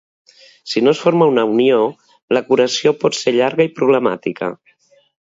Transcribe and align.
Si 0.71 0.81
no 0.85 0.93
es 0.97 1.01
forma 1.07 1.27
una 1.33 1.43
unió, 1.51 1.83
la 2.39 2.43
curació 2.49 2.97
pot 3.05 3.21
ser 3.23 3.37
llarga 3.39 3.71
i 3.71 3.75
problemàtica. 3.81 4.55